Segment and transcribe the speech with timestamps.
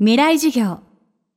[0.00, 0.78] 未来授業。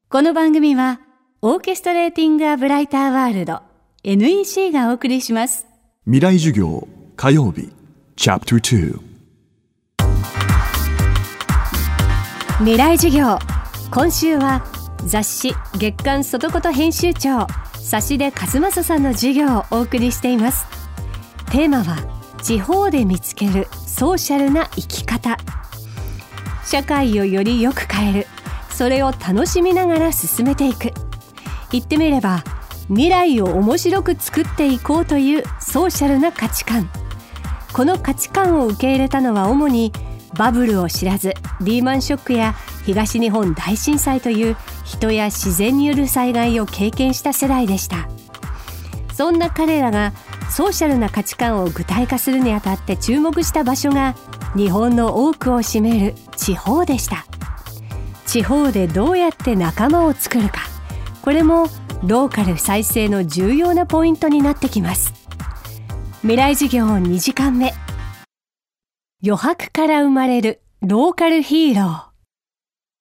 [0.08, 1.02] この番組は
[1.42, 3.60] オーケストレーティング・ア・ブライター・ワールド
[4.04, 5.66] NEC がお送りします。
[6.06, 7.70] 未来授業火曜日
[8.16, 9.00] チャプター
[12.60, 13.40] 未来授業。
[13.90, 14.64] 今週は
[15.08, 20.68] 雑誌月刊外こと編集長差出和正さんの授業をお送りしています。
[21.52, 21.98] テーマは
[22.44, 25.36] 地方で見つけるソーシャルな生き方。
[26.64, 28.28] 社会をよりよく変える
[28.82, 30.92] それを楽しみながら進めていく。
[31.72, 32.44] 言ってみれば
[32.88, 36.90] 未来を面白く作っていこうというソーシャルな価値観。
[37.74, 39.94] この価値観を受け入れたのは主に
[40.36, 48.10] バブルを知らずリーマンショックや東日本大震災という人や自然による災害を経験した世代でした。
[49.14, 50.12] そんな彼らが
[50.50, 54.16] ソーシャルな価値観を具体化するにあたって注目した場所が
[54.56, 57.28] 日本の多くを占める地方でした。
[58.32, 60.62] 地方でどうやって仲間を作るか
[61.22, 61.68] これも
[62.02, 65.14] ローカル再生の重要なポイントになってきます
[66.22, 67.74] 未来授業2時間目
[69.22, 72.12] 余白から生まれるローカルヒーロ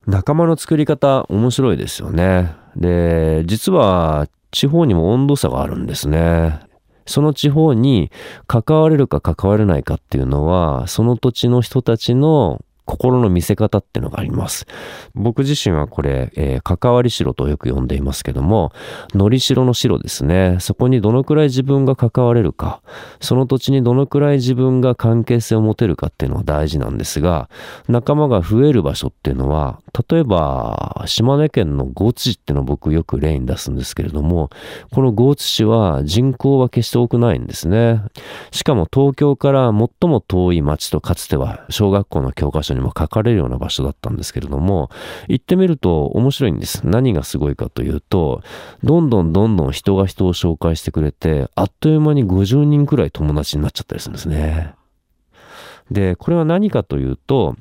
[0.08, 2.56] ー仲間の作り方面白いですよね。
[2.74, 6.58] で、実は地方にも温度差があるんですね。
[7.06, 8.10] その地方に
[8.46, 14.66] 関われるか関われないかっていうのは、その土地の人たちの心の見せ方ってのがあります。
[15.14, 18.72] 僕自身はこれ、えー、関わり城とよく呼んでいますけども、
[19.14, 20.56] のりしろの城ですね。
[20.58, 22.82] そこにどのくらい自分が関われるか、
[23.20, 27.48] その土地にどのくらい自分が関係性を持てるかっていうのは大事なんですが、
[27.86, 34.50] 仲間が増える場所っていうのは、例えば、島根県の江津市っていうのを僕よく例に出すんですけれども、
[34.92, 38.02] この江津市は人口は決して多くないんですね。
[38.50, 44.90] しかも東京から最も遠い町とかつては小学校の教科書ににも書かれるような場所だったんですけれども、
[45.28, 46.86] 行ってみると面白いんです。
[46.86, 48.42] 何がすごいかというと、
[48.82, 54.74] どんどんどんどん人が人を紹介してくれて、あっという間に50人くらい友達になっちゃったりするんですね。
[55.90, 57.56] で、これは何かというと、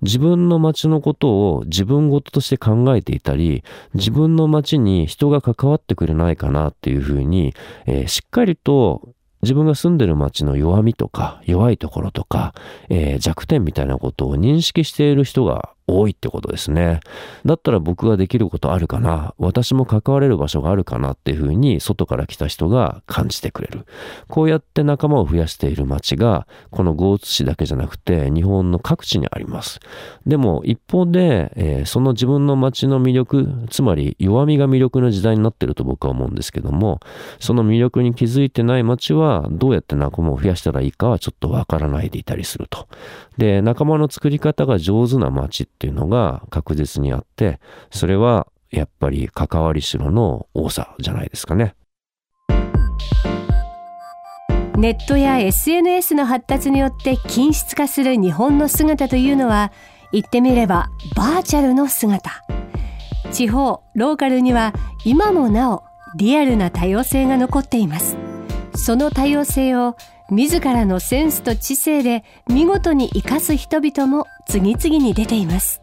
[0.00, 3.64] 自分の街のことを自分事として考えていたり、
[3.94, 7.54] 自分の街に人が関わってくれないかなっていうふうに、
[7.86, 9.08] えー、しっかりと
[9.42, 12.54] 自分が住んでる街の弱みとか弱いところとか、
[12.88, 17.00] えー、弱点みたいなことを認識している人が多いってことですね。
[17.44, 23.86] だったら僕ができることあるかな私も関われる場所があるかなっていうふうに外から来た人が感じてくれる。
[24.28, 29.80] こうやって仲間を増やしている街がこの豪津市だけじゃなくて日本の各地にあります。
[30.26, 37.00] でも一方で、えー、その自分の街の魅力、つまり弱みが魅力の時代になってると僕は思うんですけども、
[37.40, 42.88] その魅力に気づいてない街はどうやって仲間を増やしたらいいかはちょっとわからないでいたりすると。
[43.38, 47.58] で、仲間の作り方が上手な街ってていうのが確実にあって、
[47.90, 51.74] それはやっぱり関わりしろの多さじゃないですかね。
[54.76, 59.70] ネットや SNS の発達によって均質化する日本の姿というのは
[60.12, 62.42] 言ってみればバーチャルの姿
[63.30, 64.72] 地方ローカルには
[65.04, 65.84] 今もなお
[66.16, 68.16] リアルな多様性が残っています
[68.74, 69.94] その多様性を
[70.32, 75.82] 自らのセンスと知性で見事に生かす人々も次々に出ています。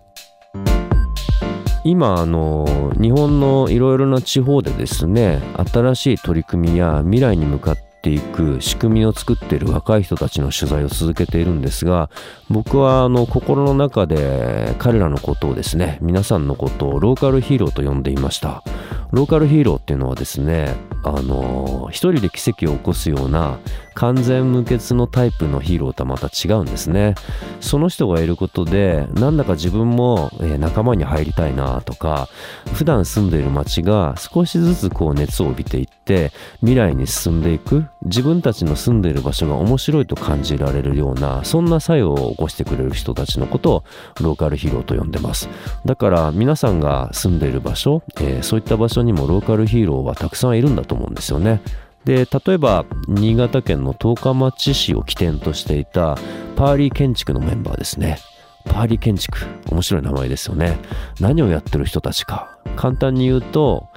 [1.83, 2.65] 今あの
[2.99, 5.39] 日本のいろいろな地方でですね
[5.71, 12.09] 新しい取り組みや未来に向かっていく仕組みを作っている若い人たちの取材を続けているんですが
[12.49, 18.63] 僕はあの心の中で彼らのことをですね皆さんのことをローカルヒーローと呼んでいました。
[19.11, 23.57] ローカルヒーローっていうのはですねあの一人で奇跡を起こすような
[23.99, 27.15] 完全無欠のタイプのヒーローとはまた違うんですね。
[27.59, 32.29] その人がいることでなんだか自分も、え仲間に入りたいなとか
[32.73, 43.83] 普段住んでいる街が少しずつこう熱を帯びていって未来に進んでいく自分たちの住んでいる場所が面白いと感じられるようなそんな作用を起こしてくれる人たちのことを
[44.21, 45.49] ローカルヒーローと呼んでます。
[45.85, 51.59] だから皆さんが住んでいる場所、えー、そういった場所にもローカルヒーローはたくさんいるんだと思うんですよね。
[52.05, 56.17] で例えば新潟県の十日町市を起点としていた
[56.55, 58.19] パーリー建築のメンバーですね。
[58.65, 59.39] パーリー建築。
[59.71, 60.77] 面白い名前ですよね。
[61.19, 62.57] 何をやってる人たちか。
[62.75, 63.87] 簡単に言うと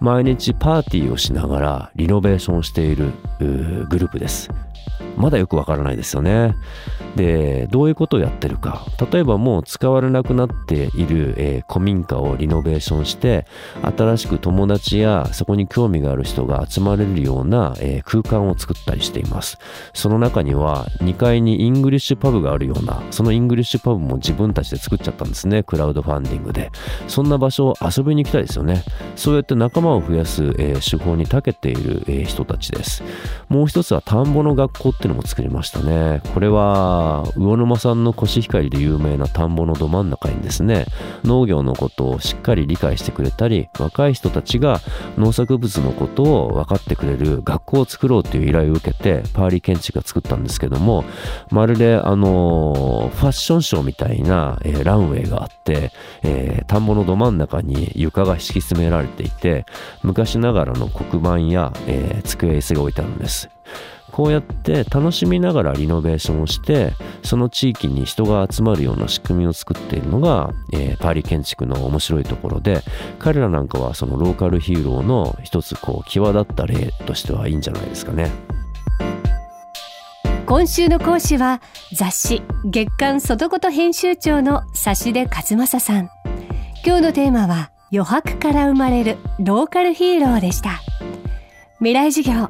[0.00, 4.50] 毎日パーティーをしながらリノベーションしているグループです。
[5.18, 6.56] まだよくわからないですよね。
[7.16, 8.86] で、どういうことをやってるか。
[9.12, 13.46] 例えばもう使われなくなっている、えー、古民家をリノベーションして、
[13.82, 19.58] 新しく友達やそこに興味がある人が集まれるような、えー、空間を作ったりしています。
[19.92, 25.64] その中には2階にイングリッシュパブがあるような、そのイングリッシュパブも自分たちで作っちゃったんですね。
[25.64, 26.70] クラウドファンディングで。
[27.08, 28.84] そんな場所を遊びに行きたいですよね。
[29.16, 33.02] そうやって仲間を増やす、えー、手法に長けている、えー、人たちです。
[33.48, 36.20] もう一つは田んぼの学校っていうのも作りましたね。
[36.34, 40.86] これは、魚沼産のコシヒカリで有名な田んぼのど真ん中にですね、
[41.24, 44.80] 農業のことをしっかり理解してくれたり、若い人たちが
[45.16, 51.04] 農作物のことを分かってくれる学校を作ろうという依頼を受けて、パーリー建築が作ったんですけども、
[51.50, 59.64] まるであの、ファッションショーみたいな、ランウェイがあって、えー、田んぼのど真ん中に床が敷き詰められていて、
[60.02, 63.48] 昔ながらの黒板や、えー、机椅子が置いてあるんです。
[64.18, 66.92] こうやって楽しみながらリノベーションをして
[67.22, 72.82] その地域に人が集まるような仕組みを作っているのが、えー、パリ建築の面白いところで
[73.20, 78.28] 彼らなんかはそのローカルヒーローの一つこう際立った例としてはいいんじゃないですかね。
[80.46, 81.62] 今週の講師は
[81.94, 86.10] 雑誌月刊外言編集長の指出和正さん。
[86.84, 90.80] 今日のテーマは余白から生まれるローカルヒーローでした。
[91.78, 92.48] 未来授業。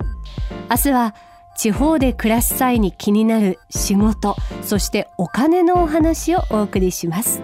[0.71, 1.15] 明日は
[1.59, 7.43] 地方で暮らす際に気になる仕事そしてお金のお話をお送りします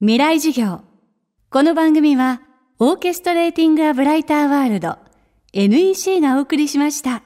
[0.00, 0.82] 未来授業
[1.48, 2.42] この番組は
[2.78, 4.98] オーケストレーティング・ア・ブライター・ワールド
[5.54, 7.22] NEC がお送りしました。